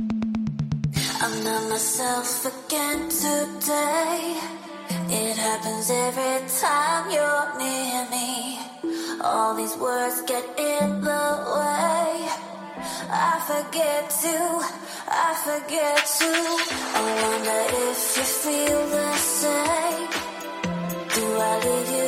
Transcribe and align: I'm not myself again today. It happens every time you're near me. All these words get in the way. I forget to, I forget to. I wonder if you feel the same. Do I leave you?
I'm 0.00 1.44
not 1.44 1.68
myself 1.68 2.46
again 2.46 3.08
today. 3.08 4.38
It 5.10 5.36
happens 5.36 5.90
every 5.90 6.48
time 6.60 7.10
you're 7.10 7.48
near 7.58 8.06
me. 8.10 8.58
All 9.20 9.56
these 9.56 9.76
words 9.76 10.22
get 10.22 10.44
in 10.56 11.00
the 11.00 11.26
way. 11.58 12.28
I 13.10 13.40
forget 13.50 14.10
to, 14.22 14.36
I 15.10 15.34
forget 15.46 15.98
to. 16.20 16.30
I 16.94 17.04
wonder 17.24 17.60
if 17.90 18.00
you 18.16 18.26
feel 18.44 18.80
the 18.96 19.12
same. 19.16 20.10
Do 21.14 21.24
I 21.36 21.52
leave 21.64 21.90
you? 21.98 22.07